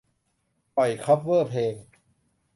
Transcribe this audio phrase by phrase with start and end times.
[0.75, 1.75] ปล่อยคัฟเวอร์เพลง